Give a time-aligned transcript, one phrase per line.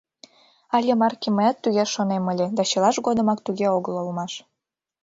[0.75, 4.33] Але марке мыят туге шонем ыле, да чылаж годымак туге огыл улмаш.